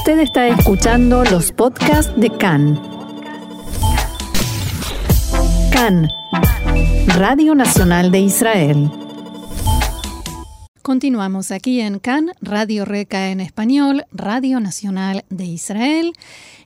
Usted 0.00 0.20
está 0.20 0.48
escuchando 0.48 1.24
los 1.24 1.52
podcasts 1.52 2.10
de 2.16 2.30
CAN. 2.30 2.80
CAN, 5.70 6.08
Radio 7.18 7.54
Nacional 7.54 8.10
de 8.10 8.20
Israel. 8.20 8.90
Continuamos 10.80 11.50
aquí 11.50 11.82
en 11.82 11.98
CAN, 11.98 12.32
Radio 12.40 12.86
Reca 12.86 13.28
en 13.28 13.40
español, 13.40 14.06
Radio 14.10 14.58
Nacional 14.58 15.26
de 15.28 15.44
Israel. 15.44 16.14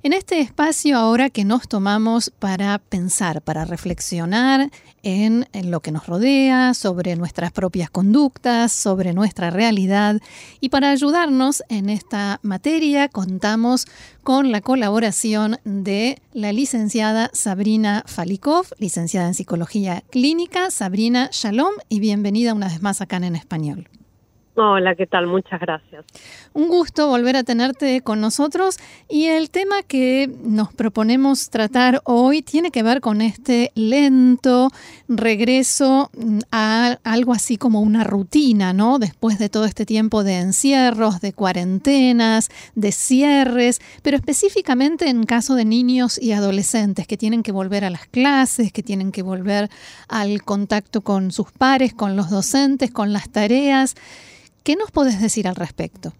En 0.04 0.12
este 0.12 0.38
espacio 0.38 0.98
ahora 0.98 1.30
que 1.30 1.46
nos 1.46 1.66
tomamos 1.66 2.28
para 2.28 2.78
pensar, 2.78 3.40
para 3.40 3.64
reflexionar 3.64 4.70
en, 5.02 5.46
lo 5.62 5.80
que 5.80 5.92
nos 5.92 6.06
rodea, 6.06 6.74
sobre 6.74 7.16
nuestras 7.16 7.52
propias 7.52 7.88
conductas, 7.88 8.70
sobre 8.70 9.14
nuestra 9.14 9.48
realidad. 9.48 10.20
Y 10.60 10.68
para 10.68 10.90
ayudarnos 10.90 11.64
en 11.70 11.88
esta 11.88 12.38
materia 12.42 13.08
contamos 13.08 13.86
con 14.22 14.52
la 14.52 14.60
colaboración 14.60 15.58
de 15.64 16.20
la 16.34 16.52
licenciada 16.52 17.30
Sabrina 17.32 18.04
Falikov, 18.06 18.66
licenciada 18.78 19.28
en 19.28 19.32
Psicología 19.32 20.04
Clínica. 20.10 20.70
Sabrina, 20.70 21.30
shalom 21.32 21.72
y 21.88 22.00
bienvenida 22.00 22.52
una 22.52 22.68
vez 22.68 22.82
más 22.82 23.00
acá 23.00 23.16
en 23.16 23.36
español. 23.36 23.88
Hola, 24.56 24.94
¿qué 24.94 25.08
tal? 25.08 25.26
Muchas 25.26 25.60
gracias. 25.60 26.04
Un 26.52 26.68
gusto 26.68 27.08
volver 27.08 27.34
a 27.34 27.42
tenerte 27.42 28.02
con 28.02 28.20
nosotros 28.20 28.78
y 29.08 29.24
el 29.24 29.50
tema 29.50 29.82
que 29.82 30.30
nos 30.44 30.72
proponemos 30.72 31.50
tratar 31.50 32.00
hoy 32.04 32.40
tiene 32.40 32.70
que 32.70 32.84
ver 32.84 33.00
con 33.00 33.20
este 33.20 33.72
lento 33.74 34.70
regreso 35.08 36.08
mm, 36.16 36.38
a 36.52 36.98
algo 37.02 37.32
así 37.32 37.56
como 37.56 37.80
una 37.80 38.04
rutina, 38.04 38.72
¿no? 38.72 39.00
Después 39.00 39.40
de 39.40 39.48
todo 39.48 39.64
este 39.64 39.84
tiempo 39.86 40.22
de 40.22 40.38
encierros, 40.38 41.20
de 41.20 41.32
cuarentenas, 41.32 42.48
de 42.76 42.92
cierres, 42.92 43.80
pero 44.02 44.16
específicamente 44.16 45.08
en 45.08 45.24
caso 45.24 45.56
de 45.56 45.64
niños 45.64 46.16
y 46.22 46.30
adolescentes 46.30 47.08
que 47.08 47.16
tienen 47.16 47.42
que 47.42 47.50
volver 47.50 47.84
a 47.84 47.90
las 47.90 48.06
clases, 48.06 48.72
que 48.72 48.84
tienen 48.84 49.10
que 49.10 49.22
volver 49.22 49.68
al 50.06 50.44
contacto 50.44 51.00
con 51.00 51.32
sus 51.32 51.50
pares, 51.50 51.92
con 51.92 52.14
los 52.14 52.30
docentes, 52.30 52.92
con 52.92 53.12
las 53.12 53.28
tareas. 53.30 53.96
¿Qué 54.64 54.76
nos 54.76 54.90
podés 54.90 55.20
decir 55.20 55.46
al 55.46 55.56
respecto? 55.56 56.12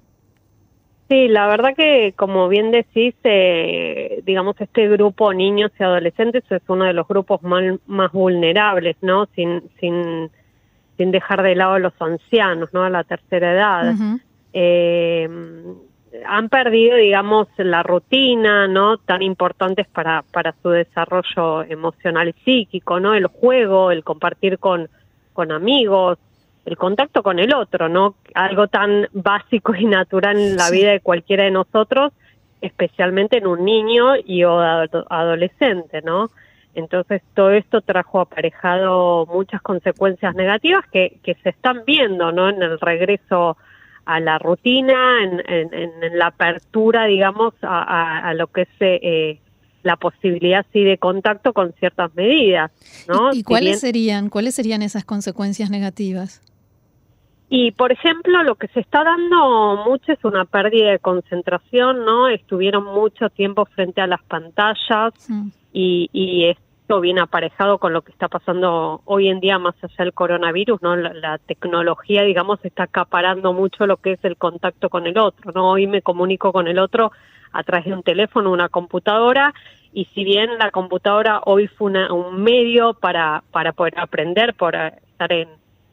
Sí, 1.09 1.29
la 1.29 1.47
verdad 1.47 1.75
que 1.77 2.15
como 2.17 2.49
bien 2.49 2.71
decís, 2.71 3.15
eh, 3.25 4.23
digamos, 4.25 4.57
este 4.61 4.89
grupo 4.89 5.33
niños 5.35 5.71
y 5.79 5.83
adolescentes 5.83 6.45
es 6.51 6.63
uno 6.69 6.85
de 6.85 6.93
los 6.93 7.07
grupos 7.07 7.43
más, 7.43 8.13
vulnerables, 8.13 8.97
¿no? 9.03 9.27
Sin, 9.35 9.63
sin, 9.81 10.31
sin 10.97 11.11
dejar 11.11 11.43
de 11.43 11.55
lado 11.55 11.75
a 11.75 11.79
los 11.79 11.93
ancianos, 12.01 12.71
¿no? 12.73 12.85
A 12.85 12.91
la 12.91 13.05
tercera 13.05 13.53
edad. 13.53 13.95
eh, 14.53 15.29
han 16.27 16.49
perdido, 16.49 16.97
digamos, 16.97 17.49
la 17.59 17.83
rutina, 17.83 18.69
¿no? 18.69 18.99
Tan 18.99 19.23
importantes 19.23 19.87
para, 19.89 20.23
para 20.33 20.55
su 20.63 20.71
desarrollo 20.71 21.65
emocional 21.65 22.29
y 22.29 22.45
psíquico, 22.45 23.01
¿no? 23.01 23.15
El 23.15 23.27
juego, 23.27 23.91
el 23.91 24.05
compartir 24.05 24.59
con, 24.59 24.89
con 25.33 25.51
amigos, 25.51 26.19
el 26.65 26.77
contacto 26.77 27.23
con 27.23 27.39
el 27.39 27.55
otro, 27.55 27.89
¿no? 27.89 28.15
Algo 28.35 28.69
tan 28.69 29.09
básico 29.13 29.75
y 29.75 29.85
natural 29.85 30.39
en 30.39 30.57
la 30.57 30.71
vida 30.71 30.93
de 30.93 31.01
cualquiera 31.01 31.45
de 31.45 31.51
nosotros, 31.51 32.13
especialmente 32.61 33.39
en 33.39 33.47
un 33.47 33.65
niño 33.65 34.17
y 34.17 34.45
o 34.45 34.59
adolescente, 34.59 36.01
¿no? 36.03 36.31
Entonces 36.75 37.23
todo 37.35 37.51
esto 37.51 37.83
trajo 37.83 38.21
aparejado 38.21 39.27
muchas 39.27 39.63
consecuencias 39.63 40.35
negativas 40.35 40.85
que, 40.91 41.19
que 41.23 41.35
se 41.43 41.51
están 41.51 41.83
viendo, 41.87 42.33
¿no? 42.33 42.49
En 42.49 42.63
el 42.63 42.81
regreso 42.81 43.57
a 44.07 44.21
la 44.21 44.39
rutina, 44.39 45.23
en, 45.23 45.43
en, 45.49 46.19
la 46.19 46.27
apertura, 46.27 47.05
digamos, 47.07 47.55
a, 47.63 48.29
a, 48.29 48.35
lo 48.35 48.49
que 48.49 48.63
es 48.63 48.69
eh, 48.81 49.39
la 49.83 49.97
posibilidad 49.97 50.67
sí 50.73 50.83
de 50.83 50.99
contacto 50.99 51.53
con 51.53 51.73
ciertas 51.75 52.15
medidas, 52.15 52.71
¿no? 53.09 53.33
¿Y, 53.33 53.43
cuáles 53.43 53.81
serían 53.81 54.29
cuáles 54.29 54.55
serían 54.55 54.83
esas 54.83 55.05
consecuencias 55.05 55.71
negativas? 55.71 56.43
Y, 57.49 57.73
por 57.73 57.93
ejemplo, 57.93 58.43
lo 58.43 58.55
que 58.55 58.69
se 58.69 58.81
está 58.81 59.05
dando 59.05 59.85
mucho 59.85 60.13
es 60.13 60.25
una 60.25 60.45
pérdida 60.45 60.91
de 60.91 60.99
concentración, 60.99 62.05
¿no? 62.05 62.29
Estuvieron 62.29 62.85
mucho 62.85 63.29
tiempo 63.29 63.67
frente 63.67 64.01
a 64.01 64.07
las 64.07 64.23
pantallas 64.23 65.13
y, 65.73 66.09
y, 66.13 66.47
esto 66.47 67.01
viene 67.01 67.21
aparejado 67.21 67.79
con 67.79 67.93
lo 67.93 68.03
que 68.03 68.13
está 68.13 68.29
pasando 68.29 69.01
hoy 69.05 69.29
en 69.29 69.41
día 69.41 69.59
más 69.59 69.75
allá 69.83 69.95
del 69.99 70.13
coronavirus, 70.13 70.83
¿no? 70.83 70.97
La, 70.97 71.39
tecnología, 71.39 72.23
digamos, 72.23 72.63
está 72.65 72.85
acaparando 72.85 73.53
mucho 73.53 73.87
lo 73.87 73.99
que 73.99 74.13
es 74.13 74.25
el 74.25 74.37
contacto 74.37 74.89
con 74.89 75.07
el 75.07 75.19
otro, 75.19 75.53
¿no? 75.53 75.71
Hoy 75.71 75.87
me 75.87 76.03
comunico 76.03 76.53
con 76.53 76.67
el 76.69 76.79
otro 76.79 77.13
a 77.53 77.63
través 77.63 77.87
de 77.87 77.95
un 77.95 78.03
teléfono, 78.03 78.51
una 78.51 78.69
computadora, 78.69 79.55
y 79.93 80.07
si 80.07 80.25
bien 80.25 80.59
la 80.59 80.71
computadora 80.71 81.41
hoy 81.45 81.69
fue 81.69 81.93
un 82.11 82.43
medio 82.43 82.95
para, 82.95 83.45
para 83.51 83.73
poder 83.73 83.95
aprender, 83.99 84.55
por 84.55 84.75
estar 84.75 85.33
en 85.33 85.49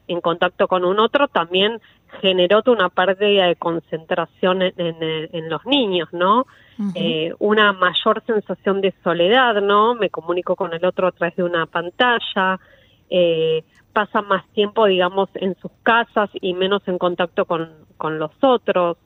en 0.08 0.20
contacto 0.20 0.68
con 0.68 0.84
un 0.84 0.98
otro 0.98 1.28
también 1.28 1.80
generó 2.20 2.62
una 2.66 2.88
pérdida 2.90 3.46
de 3.46 3.56
concentración 3.56 4.62
en, 4.62 4.74
en, 4.76 5.48
los 5.48 5.64
niños, 5.64 6.08
¿no? 6.12 6.46
eh, 6.94 7.32
una 7.38 7.72
mayor 7.72 8.22
sensación 8.26 8.80
de 8.80 8.92
soledad, 9.02 9.62
¿no? 9.62 9.94
Me 9.94 10.10
comunico 10.10 10.56
con 10.56 10.74
el 10.74 10.84
otro 10.84 11.06
a 11.06 11.12
través 11.12 11.36
de 11.36 11.42
una 11.42 11.66
pantalla, 11.66 12.58
eh, 13.08 13.64
pasan 13.92 14.26
más 14.26 14.46
tiempo, 14.48 14.86
digamos, 14.86 15.28
en 15.34 15.54
sus 15.60 15.70
casas 15.82 16.30
y 16.40 16.54
menos 16.54 16.82
en 16.86 16.98
contacto 16.98 17.44
con, 17.44 17.70
con 17.96 18.18
los 18.18 18.32
otros. 18.40 18.96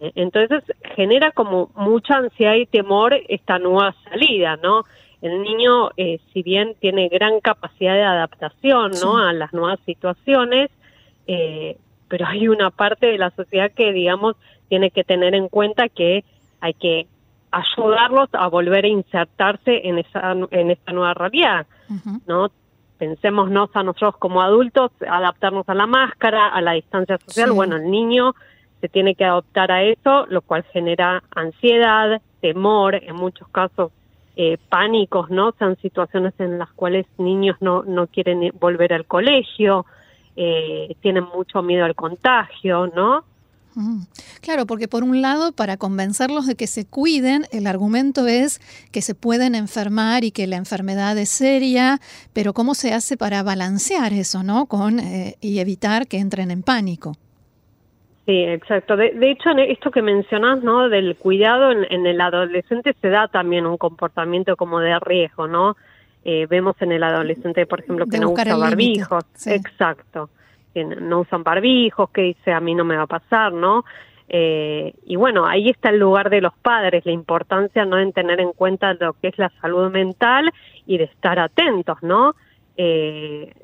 Eh, 0.00 0.12
entonces 0.14 0.62
genera 0.94 1.32
como 1.32 1.70
mucha 1.74 2.16
ansiedad 2.16 2.54
y 2.54 2.66
temor 2.66 3.14
esta 3.28 3.58
nueva 3.58 3.94
salida, 4.04 4.56
¿no? 4.62 4.84
El 5.26 5.42
niño, 5.42 5.90
eh, 5.96 6.20
si 6.32 6.42
bien 6.42 6.74
tiene 6.80 7.08
gran 7.08 7.40
capacidad 7.40 7.94
de 7.94 8.02
adaptación 8.02 8.92
¿no? 9.02 9.18
a 9.18 9.32
las 9.32 9.52
nuevas 9.52 9.78
situaciones, 9.86 10.70
eh, 11.26 11.76
pero 12.08 12.26
hay 12.26 12.48
una 12.48 12.70
parte 12.70 13.06
de 13.06 13.18
la 13.18 13.30
sociedad 13.30 13.70
que, 13.72 13.92
digamos, 13.92 14.36
tiene 14.68 14.90
que 14.90 15.04
tener 15.04 15.34
en 15.34 15.48
cuenta 15.48 15.88
que 15.88 16.24
hay 16.60 16.74
que 16.74 17.06
ayudarlos 17.50 18.28
a 18.32 18.48
volver 18.48 18.84
a 18.84 18.88
insertarse 18.88 19.88
en 19.88 19.98
esa 19.98 20.32
en 20.50 20.70
esta 20.70 20.92
nueva 20.92 21.14
realidad, 21.14 21.66
¿no? 22.26 22.50
Pensémonos 22.98 23.70
a 23.74 23.82
nosotros 23.82 24.16
como 24.18 24.42
adultos, 24.42 24.90
adaptarnos 25.08 25.68
a 25.68 25.74
la 25.74 25.86
máscara, 25.86 26.48
a 26.48 26.60
la 26.60 26.72
distancia 26.72 27.18
social. 27.18 27.52
Bueno, 27.52 27.76
el 27.76 27.90
niño 27.90 28.34
se 28.80 28.88
tiene 28.88 29.14
que 29.14 29.24
adaptar 29.24 29.70
a 29.70 29.82
eso, 29.82 30.26
lo 30.28 30.42
cual 30.42 30.64
genera 30.72 31.22
ansiedad, 31.34 32.20
temor, 32.40 32.94
en 32.96 33.16
muchos 33.16 33.48
casos 33.48 33.92
eh, 34.36 34.58
pánicos, 34.68 35.30
¿no? 35.30 35.54
Son 35.58 35.76
situaciones 35.78 36.34
en 36.38 36.58
las 36.58 36.70
cuales 36.72 37.06
niños 37.18 37.56
no, 37.60 37.82
no 37.84 38.06
quieren 38.06 38.52
volver 38.60 38.92
al 38.92 39.06
colegio, 39.06 39.86
eh, 40.36 40.94
tienen 41.00 41.24
mucho 41.34 41.62
miedo 41.62 41.84
al 41.84 41.94
contagio, 41.94 42.86
¿no? 42.88 43.24
Mm. 43.76 44.02
Claro, 44.40 44.66
porque 44.66 44.88
por 44.88 45.04
un 45.04 45.22
lado, 45.22 45.52
para 45.52 45.76
convencerlos 45.76 46.46
de 46.46 46.54
que 46.54 46.66
se 46.66 46.86
cuiden, 46.86 47.46
el 47.50 47.66
argumento 47.66 48.26
es 48.26 48.60
que 48.90 49.02
se 49.02 49.14
pueden 49.14 49.54
enfermar 49.54 50.24
y 50.24 50.30
que 50.30 50.46
la 50.46 50.56
enfermedad 50.56 51.16
es 51.18 51.28
seria, 51.28 52.00
pero 52.32 52.52
¿cómo 52.52 52.74
se 52.74 52.94
hace 52.94 53.16
para 53.16 53.42
balancear 53.42 54.12
eso, 54.12 54.42
no? 54.42 54.66
Con 54.66 54.98
eh, 54.98 55.36
y 55.40 55.58
evitar 55.58 56.06
que 56.08 56.18
entren 56.18 56.50
en 56.50 56.62
pánico. 56.62 57.16
Sí, 58.26 58.42
exacto. 58.42 58.96
De, 58.96 59.30
hecho, 59.30 59.50
esto 59.50 59.92
que 59.92 60.02
mencionas, 60.02 60.60
¿no? 60.60 60.88
Del 60.88 61.14
cuidado 61.14 61.70
en, 61.70 62.06
el 62.06 62.20
adolescente 62.20 62.92
se 63.00 63.08
da 63.08 63.28
también 63.28 63.66
un 63.66 63.76
comportamiento 63.76 64.56
como 64.56 64.80
de 64.80 64.98
riesgo, 64.98 65.46
¿no? 65.46 65.76
Eh, 66.24 66.48
vemos 66.50 66.74
en 66.80 66.90
el 66.90 67.04
adolescente, 67.04 67.66
por 67.66 67.80
ejemplo, 67.80 68.04
que 68.06 68.18
no 68.18 68.30
usa 68.30 68.56
barbijos. 68.56 69.24
Exacto. 69.46 70.28
Que 70.74 70.84
no 70.84 71.20
usan 71.20 71.44
barbijos, 71.44 72.10
que 72.10 72.22
dice 72.22 72.52
a 72.52 72.58
mí 72.58 72.74
no 72.74 72.84
me 72.84 72.96
va 72.96 73.04
a 73.04 73.06
pasar, 73.06 73.52
¿no? 73.52 73.84
Eh, 74.28 74.92
y 75.06 75.14
bueno, 75.14 75.46
ahí 75.46 75.68
está 75.68 75.90
el 75.90 76.00
lugar 76.00 76.28
de 76.28 76.40
los 76.40 76.54
padres, 76.54 77.06
la 77.06 77.12
importancia, 77.12 77.84
¿no? 77.84 77.96
En 77.96 78.12
tener 78.12 78.40
en 78.40 78.50
cuenta 78.52 78.94
lo 78.94 79.12
que 79.12 79.28
es 79.28 79.38
la 79.38 79.50
salud 79.60 79.88
mental 79.92 80.52
y 80.84 80.98
de 80.98 81.04
estar 81.04 81.38
atentos, 81.38 82.02
¿no? 82.02 82.34
Eh, 82.76 83.54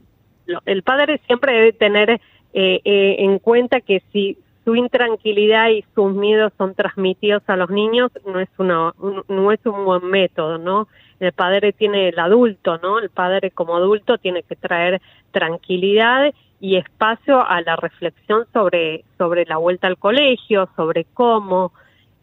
el 0.67 0.85
padre 0.85 1.21
siempre 1.27 1.53
debe 1.53 1.73
tener 1.73 2.21
en 2.55 3.39
cuenta 3.39 3.81
que 3.81 4.03
si 4.13 4.37
su 4.65 4.77
intranquilidad 4.77 5.71
y 5.71 5.85
sus 5.95 6.13
miedos 6.15 6.53
son 6.57 6.75
transmitidos 6.75 7.43
a 7.47 7.57
los 7.57 7.71
niños 7.71 8.11
no 8.27 8.39
es 8.41 8.49
una 8.59 8.93
no 9.29 9.53
es 9.53 9.61
un 9.65 9.85
buen 9.85 10.05
método 10.07 10.59
no 10.59 10.89
el 11.21 11.33
padre 11.33 11.73
tiene 11.73 12.09
el 12.09 12.19
adulto 12.19 12.79
no 12.79 12.99
el 12.99 13.11
padre 13.11 13.51
como 13.51 13.77
adulto 13.77 14.19
tiene 14.19 14.43
que 14.43 14.57
traer 14.57 15.01
tranquilidad 15.33 16.33
y 16.61 16.77
espacio 16.77 17.45
a 17.45 17.61
la 17.63 17.77
reflexión 17.77 18.47
sobre 18.53 19.05
sobre 19.19 19.45
la 19.47 19.57
vuelta 19.57 19.89
al 19.89 19.99
colegio 19.99 20.69
sobre 20.77 21.07
cómo 21.13 21.73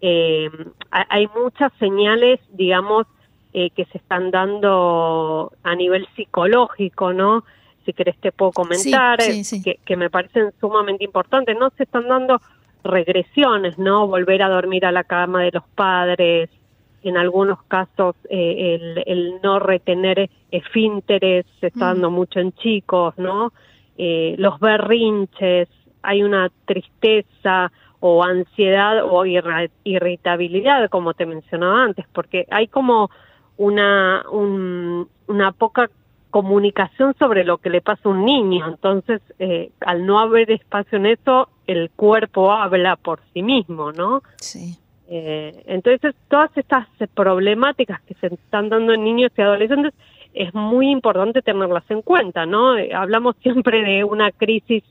eh, 0.01 0.49
hay 0.91 1.27
muchas 1.35 1.73
señales 1.79 2.39
digamos 2.53 3.05
eh, 3.51 3.69
que 3.71 3.85
se 3.85 3.97
están 3.97 4.31
dando 4.31 5.51
a 5.63 5.75
nivel 5.75 6.07
psicológico 6.15 7.11
no 7.11 7.43
si 7.89 7.93
querés 7.93 8.17
te 8.19 8.31
puedo 8.31 8.51
comentar, 8.51 9.17
Que, 9.19 9.79
que, 9.83 9.95
me 9.97 10.09
parecen 10.11 10.51
sumamente 10.59 11.03
importantes. 11.03 11.57
No 11.57 11.71
se 11.75 11.83
están 11.83 12.07
dando 12.07 12.39
regresiones, 12.83 13.79
¿no? 13.79 14.07
Volver 14.07 14.43
a 14.43 14.49
dormir 14.49 14.85
a 14.85 14.91
la 14.91 15.03
cama 15.03 15.41
de 15.41 15.51
los 15.51 15.63
padres, 15.75 16.49
en 17.03 17.17
algunos 17.17 17.63
casos 17.63 18.15
eh, 18.29 19.03
el, 19.07 19.41
no 19.41 19.59
retener 19.59 20.29
esfínteres 20.51 21.45
se 21.59 21.67
está 21.67 21.87
dando 21.87 22.11
mm. 22.11 22.13
mucho 22.13 22.39
en 22.39 22.51
chicos, 22.53 23.17
¿no? 23.17 23.53
Eh, 23.97 24.35
los 24.37 24.59
berrinches, 24.59 25.67
hay 26.03 26.23
una 26.23 26.51
tristeza 26.65 27.71
o 28.01 28.23
ansiedad 28.23 29.03
o 29.03 29.25
irritabilidad, 29.25 30.89
como 30.89 31.13
te 31.13 31.25
mencionaba 31.25 31.83
antes, 31.83 32.05
porque 32.13 32.45
hay 32.51 32.67
como 32.67 33.09
una, 33.57 34.23
una 34.29 35.51
poca 35.51 35.89
comunicación 36.29 37.15
sobre 37.17 37.43
lo 37.43 37.57
que 37.57 37.69
le 37.69 37.81
pasa 37.81 38.01
a 38.05 38.09
un 38.09 38.25
niño. 38.25 38.67
Entonces, 38.67 39.21
eh, 39.39 39.71
al 39.81 40.05
no 40.05 40.19
haber 40.19 40.51
espacio 40.51 40.97
en 40.97 41.07
eso, 41.07 41.49
el 41.67 41.89
cuerpo 41.89 42.51
habla 42.51 42.95
por 42.95 43.19
sí 43.33 43.43
mismo, 43.43 43.91
¿no? 43.91 44.21
Sí. 44.37 44.77
Eh, 45.07 45.63
entonces, 45.65 46.15
todas 46.27 46.55
estas 46.55 46.87
problemáticas 47.15 48.01
que 48.01 48.13
se 48.15 48.27
están 48.27 48.69
dando 48.69 48.93
en 48.93 49.03
niños 49.03 49.31
y 49.35 49.41
adolescentes 49.41 49.93
es 50.33 50.53
muy 50.53 50.89
importante 50.89 51.41
tenerlas 51.41 51.83
en 51.89 52.01
cuenta, 52.01 52.45
¿no? 52.45 52.77
Eh, 52.77 52.93
hablamos 52.93 53.35
siempre 53.41 53.83
de 53.83 54.03
una 54.03 54.31
crisis 54.31 54.83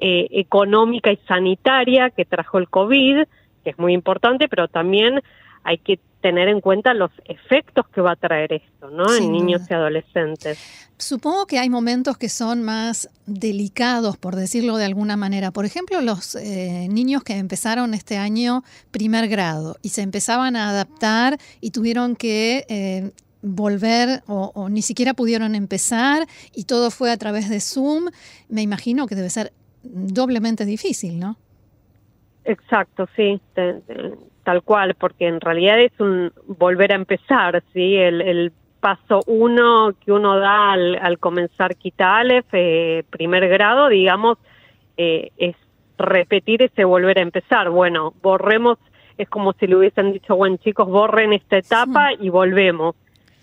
eh, 0.00 0.28
económica 0.30 1.12
y 1.12 1.16
sanitaria 1.28 2.10
que 2.10 2.24
trajo 2.24 2.58
el 2.58 2.68
COVID, 2.68 3.24
que 3.64 3.70
es 3.70 3.78
muy 3.78 3.92
importante, 3.92 4.48
pero 4.48 4.68
también 4.68 5.20
hay 5.68 5.76
que 5.76 6.00
tener 6.22 6.48
en 6.48 6.62
cuenta 6.62 6.94
los 6.94 7.10
efectos 7.26 7.86
que 7.88 8.00
va 8.00 8.12
a 8.12 8.16
traer 8.16 8.54
esto, 8.54 8.90
¿no? 8.90 9.04
en 9.14 9.30
niños 9.30 9.62
y 9.70 9.74
adolescentes. 9.74 10.58
Supongo 10.96 11.46
que 11.46 11.58
hay 11.58 11.68
momentos 11.68 12.16
que 12.16 12.30
son 12.30 12.62
más 12.62 13.10
delicados, 13.26 14.16
por 14.16 14.34
decirlo 14.34 14.78
de 14.78 14.86
alguna 14.86 15.16
manera. 15.16 15.50
Por 15.50 15.66
ejemplo, 15.66 16.00
los 16.00 16.34
eh, 16.36 16.88
niños 16.90 17.22
que 17.22 17.36
empezaron 17.36 17.92
este 17.92 18.16
año 18.16 18.62
primer 18.90 19.28
grado 19.28 19.76
y 19.82 19.90
se 19.90 20.00
empezaban 20.00 20.56
a 20.56 20.70
adaptar 20.70 21.36
y 21.60 21.70
tuvieron 21.70 22.16
que 22.16 22.64
eh, 22.68 23.12
volver 23.42 24.22
o, 24.26 24.50
o, 24.54 24.70
ni 24.70 24.80
siquiera 24.80 25.12
pudieron 25.12 25.54
empezar 25.54 26.26
y 26.54 26.64
todo 26.64 26.90
fue 26.90 27.12
a 27.12 27.16
través 27.18 27.50
de 27.50 27.60
Zoom. 27.60 28.06
Me 28.48 28.62
imagino 28.62 29.06
que 29.06 29.14
debe 29.14 29.28
ser 29.28 29.52
doblemente 29.82 30.64
difícil, 30.64 31.20
¿no? 31.20 31.36
Exacto, 32.44 33.06
sí 33.14 33.38
tal 34.48 34.62
cual, 34.62 34.94
porque 34.94 35.26
en 35.26 35.42
realidad 35.42 35.78
es 35.78 35.92
un 36.00 36.32
volver 36.46 36.92
a 36.92 36.94
empezar, 36.94 37.62
¿sí? 37.74 37.96
El, 37.96 38.50
paso 38.80 39.20
uno 39.26 39.92
que 40.02 40.10
uno 40.10 40.38
da 40.38 40.72
al, 40.72 41.18
comenzar 41.18 41.76
Quita 41.76 42.22
eh, 42.52 43.02
primer 43.10 43.46
grado, 43.46 43.88
digamos, 43.88 44.38
eh, 44.96 45.32
es 45.36 45.54
repetir 45.98 46.62
ese 46.62 46.84
volver 46.84 47.18
a 47.18 47.22
empezar. 47.22 47.68
Bueno, 47.68 48.14
borremos, 48.22 48.78
es 49.18 49.28
como 49.28 49.52
si 49.52 49.66
le 49.66 49.76
hubiesen 49.76 50.14
dicho, 50.14 50.34
bueno 50.34 50.56
chicos, 50.56 50.88
borren 50.88 51.34
esta 51.34 51.58
etapa 51.58 52.14
y 52.18 52.30
volvemos. 52.30 52.94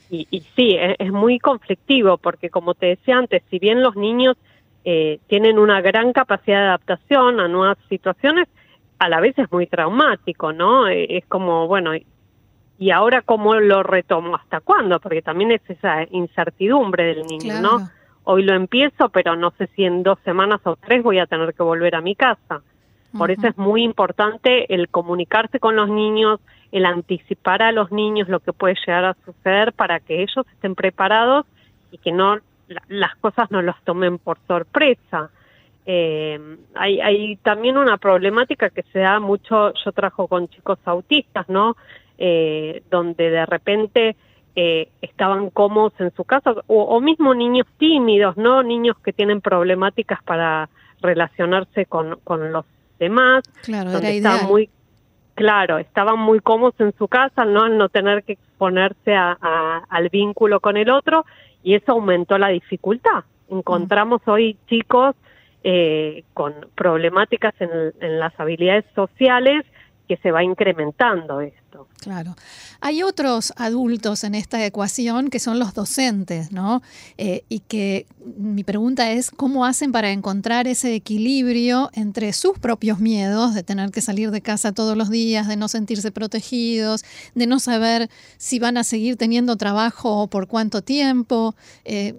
Y, 0.10 0.25
y 0.31 0.40
sí, 0.56 0.75
es, 0.80 1.12
muy 1.12 1.38
conflictivo, 1.38 2.18
porque 2.18 2.50
como 2.50 2.74
te 2.74 2.88
decía 2.88 3.18
antes, 3.18 3.44
si 3.51 3.60
bien 3.60 3.84
los 3.84 3.96
niños 3.96 4.38
eh, 4.86 5.19
tienen 5.28 5.60
una 5.60 5.81
gran 5.81 6.13
capacidad 6.13 6.62
de 6.62 6.68
adaptación 6.69 7.40
a 7.40 7.48
nuevas 7.48 7.78
situaciones, 7.90 8.48
a 9.00 9.10
la 9.10 9.20
vez 9.20 9.38
es 9.38 9.52
muy 9.52 9.68
traumático, 9.68 10.54
¿no? 10.54 10.88
Eh, 10.88 11.18
es 11.18 11.26
como, 11.26 11.68
bueno, 11.68 11.92
¿y 12.78 12.92
ahora 12.92 13.22
cómo 13.22 13.56
lo 13.56 13.84
retomo? 13.84 14.36
¿Hasta 14.36 14.62
cuándo? 14.62 15.00
Porque 15.00 15.22
también 15.22 15.52
es 15.52 15.62
esa 15.70 16.04
incertidumbre 16.12 17.06
del 17.16 17.26
niño, 17.26 17.62
¿no? 17.62 17.90
Hoy 18.24 18.44
lo 18.44 18.56
empiezo, 18.56 19.10
pero 19.10 19.36
no 19.36 19.52
sé 19.52 19.68
si 19.76 19.86
en 19.86 20.02
dos 20.04 20.18
semanas 20.26 20.60
o 20.64 20.76
tres 20.76 21.04
voy 21.04 21.20
a 21.20 21.28
tener 21.28 21.54
que 21.54 21.64
volver 21.64 21.96
a 21.96 22.02
mi 22.02 22.16
casa. 22.16 22.62
Por 23.18 23.32
eso 23.32 23.48
es 23.48 23.58
muy 23.58 23.84
importante 23.84 24.74
el 24.74 24.90
comunicarse 24.90 25.60
con 25.60 25.78
los 25.78 25.88
niños, 25.88 26.42
el 26.74 26.86
anticipar 26.86 27.62
a 27.62 27.72
los 27.72 27.90
niños 27.92 28.28
lo 28.28 28.42
que 28.42 28.52
puede 28.52 28.76
llegar 28.86 29.06
a 29.06 29.16
suceder 29.26 29.72
para 29.72 30.02
que 30.02 30.22
ellos 30.22 30.46
estén 30.52 30.76
preparados 30.76 31.46
y 31.92 31.98
que 31.98 32.12
no 32.12 32.40
las 32.90 33.16
cosas 33.18 33.50
no 33.52 33.62
los 33.62 33.76
tomen 33.84 34.18
por 34.18 34.38
sorpresa. 34.48 35.30
Eh, 35.86 36.40
hay, 36.74 37.00
hay 37.00 37.36
también 37.38 37.78
una 37.78 37.98
problemática 37.98 38.70
que 38.70 38.84
se 38.92 39.00
da 39.00 39.20
mucho, 39.20 39.74
yo 39.74 39.92
trabajo 39.92 40.28
con 40.28 40.48
chicos 40.48 40.80
autistas, 40.86 41.48
¿no? 41.48 41.76
Eh, 42.18 42.82
donde 42.90 43.30
de 43.30 43.46
repente 43.46 44.16
eh, 44.56 44.90
estaban 45.02 45.50
cómodos 45.50 45.94
en 46.00 46.12
su 46.16 46.24
casa, 46.24 46.56
o, 46.68 47.00
mismo 47.02 47.36
niños 47.36 47.68
tímidos, 47.78 48.38
¿no? 48.38 48.64
Niños 48.64 48.98
que 49.04 49.14
tienen 49.14 49.42
problemáticas 49.42 50.24
para 50.24 50.70
relacionarse 51.02 51.86
con, 51.86 52.20
con 52.24 52.52
los 52.52 52.66
demás. 52.98 53.44
Claro, 53.64 53.92
era 54.00 54.44
muy 54.44 54.70
Claro, 55.36 55.80
estaban 55.80 56.18
muy 56.18 56.40
cómodos 56.40 56.80
en 56.80 56.94
su 56.98 57.10
casa, 57.10 57.44
¿no? 57.44 57.64
Al 57.64 57.78
no 57.78 57.90
tener 57.90 58.24
que 58.24 58.34
exponerse 58.34 59.14
a, 59.14 59.84
al 59.90 60.08
vínculo 60.08 60.62
con 60.62 60.78
el 60.78 60.90
otro, 60.90 61.26
y 61.62 61.76
eso 61.76 61.92
aumentó 61.92 62.38
la 62.38 62.48
dificultad. 62.48 63.26
Encontramos 63.50 64.22
hoy 64.28 64.58
chicos 64.68 65.14
eh, 65.68 66.26
con 66.36 66.54
problemáticas 66.76 67.56
en, 67.60 68.20
las 68.20 68.40
habilidades 68.40 68.86
sociales 68.94 69.66
que 70.08 70.16
se 70.18 70.30
va 70.30 70.44
incrementando 70.44 71.42
esto. 71.42 71.88
Claro. 72.02 72.36
Hay 72.82 73.02
otros 73.02 73.52
adultos 73.58 74.24
en 74.24 74.36
esta 74.36 74.64
ecuación 74.64 75.32
que 75.32 75.40
son 75.40 75.58
los 75.58 75.74
docentes, 75.74 76.52
¿no? 76.52 76.84
Eh, 77.18 77.46
y 77.50 77.62
que 77.62 78.06
mi 78.38 78.64
pregunta 78.64 79.12
es, 79.12 79.32
¿cómo 79.32 79.66
hacen 79.66 79.92
para 79.92 80.12
encontrar 80.12 80.68
ese 80.68 80.94
equilibrio 80.94 81.90
entre 81.94 82.32
sus 82.34 82.60
propios 82.60 83.00
miedos 83.00 83.56
de 83.56 83.64
tener 83.64 83.90
que 83.90 84.02
salir 84.02 84.30
de 84.30 84.42
casa 84.42 84.72
todos 84.72 84.96
los 84.96 85.10
días, 85.10 85.48
de 85.48 85.58
no 85.58 85.68
sentirse 85.68 86.12
protegidos, 86.12 87.04
de 87.34 87.48
no 87.48 87.58
saber 87.58 88.08
si 88.38 88.60
van 88.60 88.78
a 88.78 88.84
seguir 88.84 89.18
teniendo 89.18 89.56
trabajo 89.56 90.22
o 90.22 90.28
por 90.28 90.46
cuánto 90.48 90.84
tiempo? 90.84 91.56
Eh, 91.86 92.14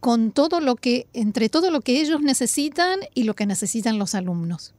con 0.00 0.32
todo 0.32 0.60
lo 0.60 0.76
que, 0.76 1.06
entre 1.12 1.48
todo 1.48 1.70
lo 1.70 1.80
que 1.80 2.00
ellos 2.00 2.20
necesitan 2.20 3.00
y 3.14 3.24
lo 3.24 3.34
que 3.34 3.46
necesitan 3.46 3.98
los 3.98 4.14
alumnos. 4.14 4.74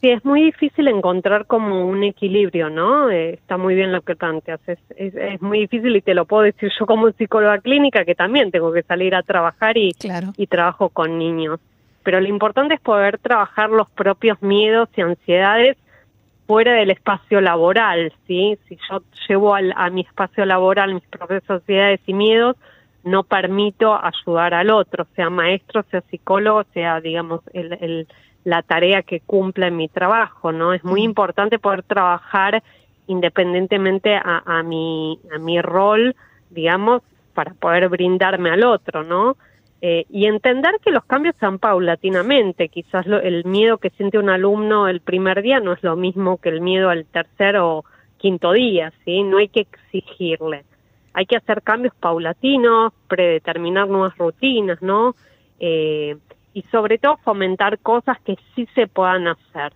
Sí, 0.00 0.10
es 0.10 0.24
muy 0.24 0.42
difícil 0.42 0.88
encontrar 0.88 1.46
como 1.46 1.86
un 1.86 2.04
equilibrio, 2.04 2.68
¿no? 2.68 3.10
Eh, 3.10 3.34
está 3.34 3.56
muy 3.56 3.74
bien 3.74 3.92
lo 3.92 4.02
que 4.02 4.14
planteas. 4.14 4.60
Es, 4.66 4.78
es, 4.96 5.40
muy 5.40 5.60
difícil 5.60 5.96
y 5.96 6.02
te 6.02 6.14
lo 6.14 6.26
puedo 6.26 6.42
decir 6.42 6.70
yo 6.78 6.84
como 6.84 7.10
psicóloga 7.12 7.58
clínica 7.58 8.04
que 8.04 8.14
también 8.14 8.50
tengo 8.50 8.72
que 8.72 8.82
salir 8.82 9.14
a 9.14 9.22
trabajar 9.22 9.78
y, 9.78 9.92
y 10.36 10.46
trabajo 10.48 10.90
con 10.90 11.18
niños. 11.18 11.60
Pero 12.02 12.20
lo 12.20 12.28
importante 12.28 12.74
es 12.74 12.80
poder 12.80 13.18
trabajar 13.18 13.70
los 13.70 13.88
propios 13.90 14.40
miedos 14.42 14.90
y 14.96 15.00
ansiedades 15.00 15.78
fuera 16.46 16.74
del 16.74 16.90
espacio 16.90 17.40
laboral, 17.40 18.12
¿sí? 18.26 18.58
Si 18.68 18.78
yo 18.88 19.02
llevo 19.28 19.54
al, 19.54 19.72
a 19.76 19.90
mi 19.90 20.02
espacio 20.02 20.44
laboral 20.44 20.94
mis 20.94 21.06
propias 21.08 21.42
ansiedades 21.48 22.00
y 22.06 22.12
miedos, 22.12 22.56
no 23.06 23.22
permito 23.22 23.94
ayudar 23.94 24.52
al 24.52 24.70
otro, 24.70 25.06
sea 25.14 25.30
maestro, 25.30 25.84
sea 25.90 26.00
psicólogo, 26.10 26.64
sea, 26.74 27.00
digamos, 27.00 27.40
el, 27.52 28.08
la 28.42 28.62
tarea 28.62 29.02
que 29.02 29.20
cumpla 29.20 29.68
en 29.68 29.76
mi 29.76 29.88
trabajo, 29.88 30.50
¿no? 30.50 30.72
Es 30.72 30.82
muy 30.82 31.04
importante 31.04 31.60
poder 31.60 31.84
trabajar 31.84 32.64
independientemente 33.06 34.16
a, 34.16 34.42
a, 34.44 34.62
mi, 34.64 35.20
a 35.32 35.38
mi 35.38 35.62
rol, 35.62 36.16
digamos, 36.50 37.02
para 37.32 37.54
poder 37.54 37.88
brindarme 37.88 38.50
al 38.50 38.64
otro, 38.64 39.04
¿no? 39.04 39.36
Eh, 39.82 40.04
y 40.10 40.26
entender 40.26 40.80
que 40.84 40.90
los 40.90 41.04
cambios 41.04 41.36
sean 41.38 41.60
paulatinamente. 41.60 42.68
Quizás 42.68 43.06
el 43.06 43.44
miedo 43.44 43.78
que 43.78 43.90
siente 43.90 44.18
un 44.18 44.30
alumno 44.30 44.88
el 44.88 45.00
primer 45.00 45.42
día 45.42 45.60
no 45.60 45.74
es 45.74 45.82
lo 45.84 45.94
mismo 45.94 46.38
que 46.38 46.48
el 46.48 46.60
miedo 46.60 46.90
al 46.90 47.04
tercer 47.04 47.56
o 47.58 47.84
quinto 48.16 48.50
día, 48.50 48.92
¿sí? 49.04 49.22
No 49.22 49.38
hay 49.38 49.46
que 49.46 49.60
exigirle 49.60 50.64
hay 51.16 51.24
que 51.24 51.36
hacer 51.36 51.62
cambios 51.62 51.94
paulatinos, 51.94 52.92
predeterminar 53.08 53.88
nuevas 53.88 54.16
rutinas, 54.18 54.82
¿no? 54.82 55.16
Eh, 55.58 56.14
y 56.52 56.62
sobre 56.64 56.98
todo 56.98 57.16
fomentar 57.24 57.78
cosas 57.78 58.20
que 58.20 58.36
sí 58.54 58.68
se 58.74 58.86
puedan 58.86 59.26
hacer. 59.26 59.72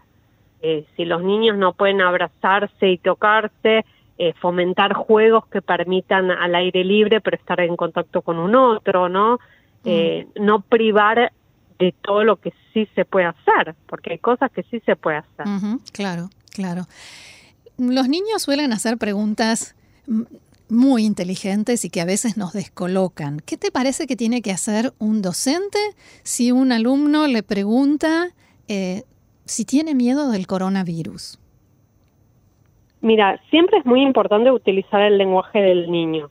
Eh, 0.60 0.84
si 0.94 1.06
los 1.06 1.22
niños 1.22 1.56
no 1.56 1.72
pueden 1.72 2.02
abrazarse 2.02 2.90
y 2.90 2.98
tocarse, 2.98 3.86
eh, 4.18 4.34
fomentar 4.34 4.92
juegos 4.92 5.46
que 5.46 5.62
permitan 5.62 6.30
al 6.30 6.54
aire 6.54 6.84
libre 6.84 7.22
pero 7.22 7.38
estar 7.38 7.58
en 7.60 7.74
contacto 7.74 8.20
con 8.20 8.38
un 8.38 8.54
otro, 8.54 9.08
¿no? 9.08 9.38
Mm. 9.84 10.44
No 10.44 10.60
privar 10.60 11.32
de 11.78 11.94
todo 12.02 12.22
lo 12.22 12.36
que 12.36 12.52
sí 12.74 12.86
se 12.94 13.06
puede 13.06 13.24
hacer, 13.24 13.74
porque 13.86 14.12
hay 14.12 14.18
cosas 14.18 14.52
que 14.52 14.62
sí 14.64 14.80
se 14.80 14.94
puede 14.94 15.16
hacer. 15.16 15.46
claro, 15.94 16.28
claro. 16.52 16.82
Los 17.78 18.10
niños 18.10 18.42
suelen 18.42 18.74
hacer 18.74 18.98
preguntas 18.98 19.74
muy 20.70 21.04
inteligentes 21.04 21.84
y 21.84 21.90
que 21.90 22.00
a 22.00 22.04
veces 22.04 22.36
nos 22.36 22.52
descolocan. 22.52 23.40
¿Qué 23.40 23.56
te 23.56 23.70
parece 23.70 24.06
que 24.06 24.16
tiene 24.16 24.42
que 24.42 24.50
hacer 24.50 24.92
un 24.98 25.22
docente 25.22 25.78
si 26.22 26.52
un 26.52 26.72
alumno 26.72 27.26
le 27.26 27.42
pregunta 27.42 28.28
eh, 28.68 29.02
si 29.44 29.64
tiene 29.64 29.94
miedo 29.94 30.30
del 30.30 30.46
coronavirus? 30.46 31.38
Mira, 33.00 33.40
siempre 33.50 33.78
es 33.78 33.86
muy 33.86 34.02
importante 34.02 34.50
utilizar 34.50 35.00
el 35.00 35.18
lenguaje 35.18 35.60
del 35.60 35.90
niño. 35.90 36.30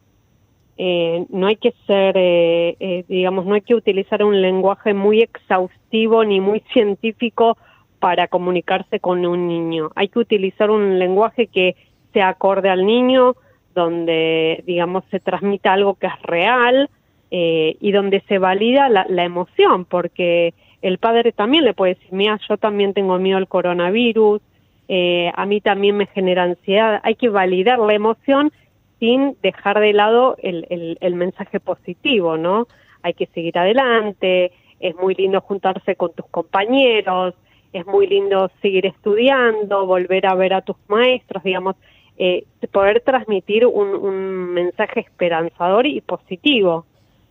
Eh, 0.77 1.25
no 1.29 1.48
hay 1.48 1.58
que 1.58 1.74
ser, 1.86 2.15
eh, 2.15 3.03
digamos, 3.08 3.46
no 3.46 3.55
hay 3.55 3.62
que 3.62 3.75
utilizar 3.75 4.24
un 4.24 4.41
lenguaje 4.41 4.93
muy 4.93 5.22
exhaustivo 5.22 6.24
ni 6.24 6.39
muy 6.39 6.62
científico 6.72 7.58
para 8.00 8.27
comunicarse 8.27 9.00
con 9.00 9.25
un 9.25 9.48
niño. 9.48 9.89
Hay 9.96 10.08
que 10.08 10.19
utilizar 10.19 10.72
un 10.72 11.00
lenguaje 11.00 11.48
que 11.48 11.75
sea 12.13 12.29
acorde 12.29 12.69
al 12.69 12.86
niño, 12.86 13.36
donde, 13.74 14.64
digamos, 14.66 15.04
se 15.12 15.20
transmita 15.20 15.74
algo 15.74 15.96
que 15.96 16.08
es 16.08 16.22
real 16.24 16.90
eh, 17.32 17.78
y 17.80 17.92
donde 17.92 18.22
se 18.28 18.38
valida 18.38 18.90
la, 18.90 19.06
la, 19.08 19.24
emoción, 19.24 19.86
porque 19.86 20.54
el 20.82 20.98
padre 20.98 21.32
también 21.32 21.64
le 21.64 21.74
puede 21.74 21.96
decir, 21.96 22.12
mira, 22.12 22.40
yo 22.48 22.58
también 22.58 22.94
tengo 22.94 23.18
miedo 23.20 23.38
al 23.38 23.48
coronavirus, 23.48 24.42
eh, 24.88 25.32
a 25.36 25.46
mí 25.46 25.62
también 25.62 25.96
me 25.98 26.08
genera 26.08 26.44
ansiedad. 26.44 27.00
Hay 27.04 27.16
que 27.16 27.30
validar 27.30 27.80
la 27.80 27.94
emoción 27.94 28.52
sin 29.00 29.38
dejar 29.44 29.80
de 29.80 29.94
lado 29.94 30.36
el, 30.42 30.66
el, 30.70 30.98
el 31.00 31.16
mensaje 31.16 31.60
positivo, 31.60 32.38
¿no? 32.38 32.68
Hay 33.04 33.14
que 33.14 33.28
seguir 33.28 33.58
adelante, 33.58 34.52
es 34.80 34.96
muy 34.96 35.14
lindo 35.16 35.42
juntarse 35.42 35.96
con 35.96 36.12
tus 36.14 36.26
compañeros, 36.28 37.36
es 37.72 37.86
muy 37.86 38.08
lindo 38.08 38.50
seguir 38.62 38.86
estudiando, 38.86 39.86
volver 39.86 40.26
a 40.26 40.36
ver 40.36 40.54
a 40.54 40.62
tus 40.62 40.78
maestros, 40.88 41.44
digamos, 41.44 41.76
eh, 42.20 42.46
poder 42.72 43.02
transmitir 43.02 43.66
un, 43.66 44.54
mensaje 44.54 45.00
esperanzador 45.00 45.88
y 45.88 46.02
positivo, 46.02 46.86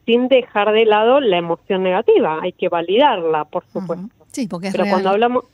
sin 0.07 0.29
dejar 0.29 0.73
de 0.73 0.87
lado 0.87 1.21
la 1.21 1.37
emoción 1.37 1.83
negativa. 1.83 2.41
Hay 2.43 2.53
que 2.53 2.69
validarla, 2.69 3.45
por 3.45 3.65
supuesto. 3.67 4.09
Sí, 4.33 4.49
porque 4.49 4.69
es 4.69 4.73
Pero 4.73 4.89
cuando 4.89 5.11
hablamos, 5.11 5.45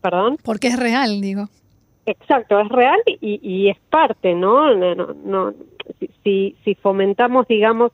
perdón, 0.00 0.38
porque 0.42 0.68
es 0.68 0.78
real, 0.78 1.20
digo. 1.20 1.48
Exacto, 2.06 2.58
es 2.60 2.68
real 2.68 3.00
y, 3.20 3.40
y 3.42 3.68
es 3.68 3.78
parte, 3.90 4.34
¿no? 4.34 4.74
no, 4.74 4.94
no 4.94 5.54
si, 6.22 6.56
si 6.64 6.74
fomentamos, 6.76 7.46
digamos, 7.48 7.92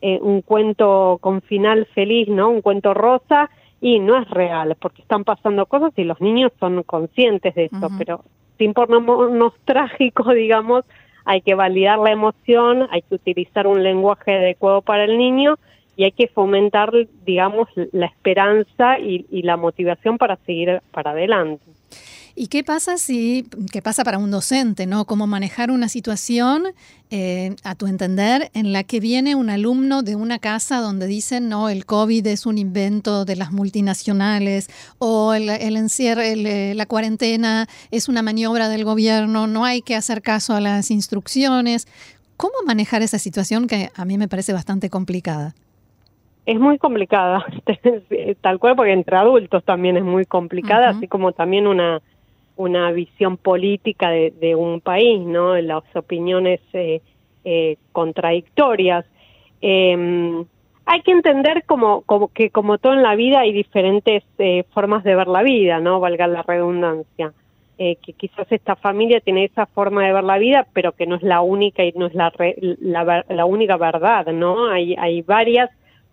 eh, 0.00 0.18
un 0.20 0.42
cuento 0.42 1.18
con 1.20 1.42
final 1.42 1.86
feliz, 1.94 2.28
¿no? 2.28 2.50
Un 2.50 2.60
cuento 2.60 2.92
rosa 2.92 3.50
y 3.80 3.98
no 3.98 4.20
es 4.20 4.28
real 4.30 4.76
porque 4.80 5.02
están 5.02 5.24
pasando 5.24 5.66
cosas 5.66 5.92
y 5.96 6.04
los 6.04 6.20
niños 6.20 6.52
son 6.60 6.82
conscientes 6.82 7.54
de 7.54 7.66
eso, 7.66 7.88
pero 7.98 8.24
sin 8.62 8.74
trágicos, 9.64 10.34
digamos, 10.34 10.84
hay 11.24 11.40
que 11.40 11.54
validar 11.54 11.98
la 11.98 12.12
emoción, 12.12 12.88
hay 12.90 13.02
que 13.02 13.16
utilizar 13.16 13.66
un 13.66 13.82
lenguaje 13.82 14.36
adecuado 14.36 14.82
para 14.82 15.04
el 15.04 15.18
niño 15.18 15.58
y 15.96 16.04
hay 16.04 16.12
que 16.12 16.28
fomentar, 16.28 16.90
digamos, 17.24 17.68
la 17.92 18.06
esperanza 18.06 18.98
y, 18.98 19.26
y 19.30 19.42
la 19.42 19.56
motivación 19.56 20.16
para 20.16 20.36
seguir 20.36 20.80
para 20.90 21.10
adelante. 21.10 21.64
¿Y 22.34 22.46
qué 22.46 22.64
pasa 22.64 22.96
si, 22.96 23.46
qué 23.72 23.82
pasa 23.82 24.04
para 24.04 24.18
un 24.18 24.30
docente, 24.30 24.86
¿no? 24.86 25.04
Cómo 25.04 25.26
manejar 25.26 25.70
una 25.70 25.88
situación, 25.88 26.64
eh, 27.10 27.54
a 27.62 27.74
tu 27.74 27.86
entender, 27.86 28.50
en 28.54 28.72
la 28.72 28.84
que 28.84 29.00
viene 29.00 29.34
un 29.34 29.50
alumno 29.50 30.02
de 30.02 30.16
una 30.16 30.38
casa 30.38 30.80
donde 30.80 31.06
dicen, 31.06 31.50
no, 31.50 31.68
el 31.68 31.84
COVID 31.84 32.26
es 32.26 32.46
un 32.46 32.56
invento 32.56 33.26
de 33.26 33.36
las 33.36 33.52
multinacionales, 33.52 34.68
o 34.98 35.34
el, 35.34 35.50
el 35.50 35.76
encierre, 35.76 36.32
eh, 36.32 36.74
la 36.74 36.86
cuarentena 36.86 37.66
es 37.90 38.08
una 38.08 38.22
maniobra 38.22 38.68
del 38.68 38.84
gobierno, 38.84 39.46
no 39.46 39.66
hay 39.66 39.82
que 39.82 39.94
hacer 39.94 40.22
caso 40.22 40.54
a 40.54 40.60
las 40.60 40.90
instrucciones. 40.90 41.86
¿Cómo 42.38 42.54
manejar 42.66 43.02
esa 43.02 43.18
situación 43.18 43.66
que 43.66 43.90
a 43.94 44.04
mí 44.06 44.16
me 44.16 44.28
parece 44.28 44.52
bastante 44.54 44.88
complicada? 44.88 45.54
es 46.44 46.58
muy 46.58 46.76
complicada, 46.78 47.44
tal 48.40 48.58
cual, 48.58 48.74
porque 48.74 48.92
entre 48.92 49.16
adultos 49.16 49.62
también 49.64 49.96
es 49.96 50.02
muy 50.02 50.24
complicada, 50.24 50.88
así 50.88 51.06
como 51.06 51.30
también 51.30 51.68
una 51.68 52.02
una 52.56 52.90
visión 52.92 53.36
política 53.36 54.10
de, 54.10 54.54
un 54.56 54.80
país, 54.80 55.20
¿no? 55.20 55.56
Las 55.56 55.84
opiniones 55.94 56.60
eh, 56.72 57.00
eh, 57.44 57.76
contradictorias. 57.92 59.04
Em, 59.60 60.44
hay 60.84 61.02
que 61.02 61.12
entender 61.12 61.64
como, 61.64 62.04
que 62.34 62.50
como 62.50 62.78
todo 62.78 62.92
en 62.94 63.02
la 63.02 63.14
vida 63.14 63.40
hay 63.40 63.52
diferentes 63.52 64.24
eh, 64.38 64.64
formas 64.74 65.04
de 65.04 65.14
ver 65.14 65.28
la 65.28 65.42
vida, 65.42 65.80
¿no? 65.80 66.00
Valga 66.00 66.26
la 66.26 66.42
redundancia. 66.42 67.32
que 67.78 68.12
quizás 68.12 68.46
esta 68.52 68.76
familia 68.76 69.18
tiene 69.20 69.44
esa 69.44 69.66
forma 69.66 70.04
de 70.04 70.12
ver 70.12 70.22
la 70.22 70.38
vida, 70.38 70.66
pero 70.72 70.92
que 70.92 71.06
no 71.06 71.16
es 71.16 71.22
la 71.22 71.40
única 71.40 71.82
y 71.82 71.92
no 71.96 72.06
es 72.06 72.14
la, 72.14 72.32
la, 72.80 73.24
la 73.28 73.44
única 73.44 73.76
verdad, 73.76 74.26
¿no? 74.26 74.68
Hay, 74.68 74.94
hay 74.96 75.22
varias 75.22 75.68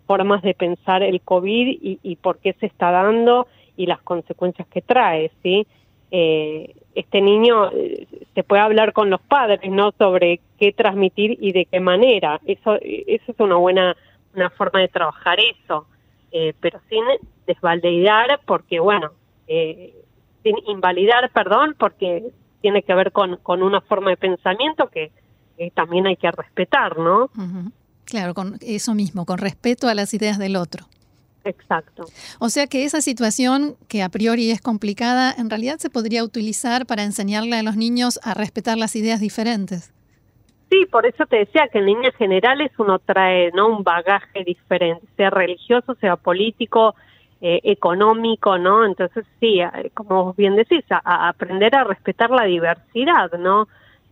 formas 0.08 0.42
de 0.42 0.56
pensar 0.56 1.04
el 1.04 1.22
COVID 1.22 1.68
y, 1.68 2.00
y 2.02 2.16
por 2.16 2.40
qué 2.40 2.54
se 2.54 2.66
está 2.66 2.90
dando 2.90 3.46
y 3.80 3.86
las 3.86 4.02
consecuencias 4.02 4.68
que 4.68 4.82
trae, 4.82 5.32
¿sí? 5.42 5.66
Eh, 6.12 6.76
este 6.96 7.22
niño 7.22 7.72
eh, 7.72 8.08
se 8.34 8.44
puede 8.44 8.62
hablar 8.62 8.94
con 8.94 9.10
los 9.10 9.22
padres, 9.22 9.72
¿no? 9.72 9.94
Sobre 9.98 10.42
qué 10.60 10.72
transmitir 10.74 11.38
y 11.40 11.52
de 11.54 11.66
qué 11.66 11.80
manera. 11.80 12.40
Eso, 12.46 12.78
eso 12.82 13.32
es 13.32 13.40
una 13.40 13.56
buena 13.56 13.96
una 14.36 14.50
forma 14.52 14.80
de 14.80 14.88
trabajar 14.88 15.40
eso, 15.40 15.88
eh, 16.32 16.54
pero 16.60 16.80
sin 16.88 17.04
desvalidar, 17.48 18.40
porque 18.46 18.80
bueno, 18.80 19.12
eh, 19.48 19.94
sin 20.44 20.56
invalidar, 20.68 21.32
perdón, 21.32 21.76
porque 21.78 22.32
tiene 22.62 22.84
que 22.84 22.94
ver 22.94 23.12
con, 23.12 23.38
con 23.38 23.64
una 23.64 23.82
forma 23.82 24.12
de 24.12 24.18
pensamiento 24.18 24.90
que 24.90 25.12
también 25.74 26.08
hay 26.08 26.16
que 26.16 26.32
respetar, 26.32 26.98
¿no? 26.98 27.30
Claro, 28.06 28.34
con 28.34 28.58
eso 28.62 28.96
mismo, 28.96 29.26
con 29.26 29.40
respeto 29.40 29.90
a 29.90 29.94
las 29.94 30.14
ideas 30.14 30.38
del 30.38 30.56
otro. 30.56 30.86
Exacto. 31.46 32.06
O 32.40 32.50
sea 32.50 32.68
que 32.68 32.84
esa 32.84 33.02
situación 33.02 33.76
que 33.88 34.04
a 34.04 34.10
priori 34.10 34.52
es 34.52 34.62
complicada, 34.62 35.34
en 35.38 35.50
realidad 35.50 35.78
se 35.78 35.90
podría 35.90 36.24
utilizar 36.24 36.86
para 36.86 37.04
enseñarle 37.04 37.56
a 37.56 37.64
los 37.64 37.76
niños 37.76 38.20
a 38.24 38.34
respetar 38.34 38.78
las 38.78 38.96
ideas 38.96 39.20
diferentes. 39.20 39.94
Sí, 40.70 40.86
por 40.92 41.06
eso 41.06 41.26
te 41.26 41.38
decía 41.38 41.68
que 41.72 41.80
en 41.80 41.88
líneas 41.88 42.16
generales 42.16 42.72
uno 42.78 43.00
trae 43.00 43.52
no 43.54 43.68
un 43.68 43.84
bagaje 43.84 44.44
diferente, 44.44 45.06
sea 45.18 45.32
religioso, 45.32 45.96
sea 45.96 46.16
político, 46.16 46.94
eh, 47.42 47.62
económico, 47.64 48.58
¿no? 48.58 48.86
Entonces 48.86 49.26
sí, 49.40 49.62
como 49.94 50.26
vos 50.26 50.36
bien 50.36 50.58
decís, 50.58 50.84
a, 50.90 51.30
aprender 51.30 51.74
a 51.74 51.86
respetar 51.86 52.30
la 52.30 52.44
diversidad, 52.44 53.32
¿no? 53.40 53.68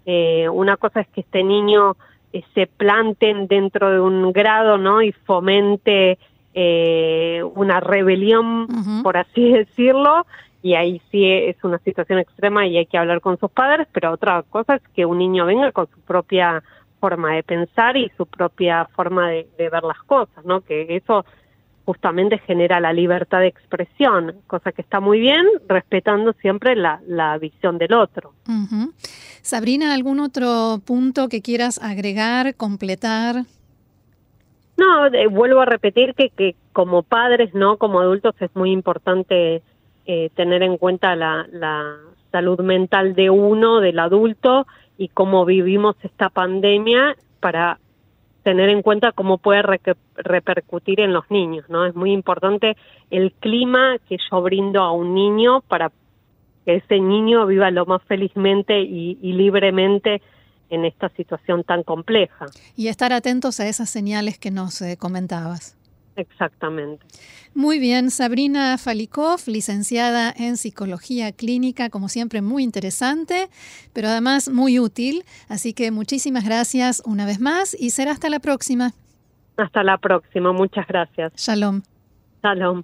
Eh, 0.05 0.47
una 0.47 0.77
cosa 0.77 1.01
es 1.01 1.07
que 1.09 1.21
este 1.21 1.43
niño 1.43 1.97
eh, 2.31 2.43
se 2.55 2.67
planten 2.67 3.47
dentro 3.47 3.91
de 3.91 3.99
un 3.99 4.31
grado, 4.31 4.77
¿no? 4.77 5.01
Y 5.01 5.11
fomente 5.11 6.17
eh, 6.59 7.43
una 7.53 7.79
rebelión, 7.79 8.67
por 9.03 9.15
así 9.15 9.51
decirlo, 9.53 10.25
y 10.63 10.73
ahí 10.73 10.99
sí 11.11 11.23
es 11.23 11.55
una 11.63 11.77
situación 11.77 12.17
extrema 12.17 12.65
y 12.65 12.77
hay 12.77 12.87
que 12.87 12.97
hablar 12.97 13.21
con 13.21 13.37
sus 13.37 13.51
padres, 13.51 13.87
pero 13.93 14.11
otra 14.11 14.41
cosa 14.41 14.77
es 14.77 14.81
que 14.95 15.05
un 15.05 15.19
niño 15.19 15.45
venga 15.45 15.71
con 15.71 15.85
su 15.85 15.99
propia 15.99 16.63
forma 16.99 17.33
de 17.33 17.43
pensar 17.43 17.95
y 17.95 18.11
su 18.17 18.25
propia 18.25 18.85
forma 18.95 19.29
de, 19.29 19.47
ver 19.55 19.83
las 19.83 19.99
cosas, 20.07 20.43
¿no? 20.45 20.61
Que 20.61 20.95
eso 20.95 21.25
justamente 21.85 22.39
genera 22.39 22.79
la 22.79 22.91
libertad 22.91 23.41
de 23.41 23.47
expresión, 23.47 24.37
cosa 24.47 24.71
que 24.71 24.81
está 24.81 24.99
muy 24.99 25.19
bien, 25.19 25.45
respetando 25.69 26.33
siempre 26.41 26.75
la, 26.75 27.01
la 27.05 27.37
visión 27.37 27.77
del 27.77 27.93
otro. 27.93 28.33
Sabrina, 29.43 29.93
¿algún 29.93 30.19
otro 30.19 30.81
punto 30.83 31.29
que 31.29 31.43
quieras 31.43 31.79
agregar, 31.83 32.55
completar? 32.55 33.45
No, 34.77 35.09
vuelvo 35.31 35.61
a 35.61 35.65
repetir 35.65 36.13
que, 36.13 36.29
que 36.29 36.55
como 36.71 37.01
padres, 37.03 37.53
no 37.53 37.77
como 37.77 37.99
adultos, 37.99 38.35
es 38.39 38.55
muy 38.55 38.71
importante 38.71 39.63
eh, 40.05 40.29
tener 40.35 40.61
en 40.61 40.77
cuenta 40.77 41.15
la, 41.15 41.47
la 41.51 41.97
salud 42.31 42.59
mental 42.61 43.15
de 43.15 43.29
uno, 43.29 43.79
del 43.79 43.99
adulto, 43.99 44.67
y 44.97 45.09
cómo 45.09 45.45
vivimos 45.45 45.95
esta 46.03 46.29
pandemia 46.29 47.15
para 47.39 47.79
tener 48.43 48.69
en 48.69 48.81
cuenta 48.81 49.11
cómo 49.11 49.39
puede 49.39 49.61
repercutir 50.15 51.01
en 51.01 51.11
los 51.11 51.29
niños, 51.29 51.65
¿no? 51.69 51.85
Es 51.85 51.95
muy 51.95 52.13
importante 52.13 52.77
el 53.11 53.33
clima 53.33 53.97
que 54.07 54.17
yo 54.31 54.41
brindo 54.41 54.81
a 54.81 54.91
un 54.91 55.13
niño 55.13 55.61
para 55.67 55.91
que 56.65 56.75
ese 56.75 56.99
niño 56.99 57.45
viva 57.45 57.71
lo 57.71 57.85
más 57.85 58.01
felizmente 58.03 58.79
y, 58.79 59.17
y 59.21 59.33
libremente 59.33 60.21
en 60.69 60.85
esta 60.85 61.09
situación 61.09 61.63
tan 61.63 61.83
compleja. 61.83 62.45
Y 62.75 62.87
estar 62.87 63.13
atentos 63.13 63.59
a 63.59 63.67
esas 63.67 63.89
señales 63.89 64.37
que 64.37 64.51
nos 64.51 64.81
eh, 64.81 64.97
comentabas. 64.97 65.77
Exactamente. 66.17 67.05
Muy 67.53 67.79
bien, 67.79 68.09
Sabrina 68.09 68.77
Falikov, 68.77 69.39
licenciada 69.45 70.33
en 70.35 70.57
psicología 70.57 71.31
clínica, 71.31 71.89
como 71.89 72.09
siempre 72.09 72.41
muy 72.41 72.63
interesante, 72.63 73.49
pero 73.93 74.07
además 74.07 74.49
muy 74.49 74.79
útil. 74.79 75.23
Así 75.47 75.73
que 75.73 75.91
muchísimas 75.91 76.43
gracias 76.43 77.03
una 77.05 77.25
vez 77.25 77.39
más 77.39 77.75
y 77.79 77.91
será 77.91 78.11
hasta 78.11 78.29
la 78.29 78.39
próxima. 78.39 78.91
Hasta 79.57 79.83
la 79.83 79.97
próxima, 79.97 80.51
muchas 80.53 80.87
gracias. 80.87 81.33
Shalom. 81.35 81.81
Shalom. 82.43 82.83